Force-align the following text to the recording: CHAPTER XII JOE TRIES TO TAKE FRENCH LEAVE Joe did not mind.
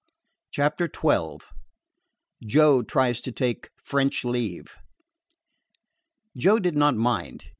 CHAPTER 0.49 0.89
XII 0.91 1.45
JOE 2.43 2.81
TRIES 2.81 3.21
TO 3.21 3.31
TAKE 3.31 3.69
FRENCH 3.83 4.25
LEAVE 4.25 4.77
Joe 6.35 6.57
did 6.57 6.75
not 6.75 6.95
mind. 6.95 7.45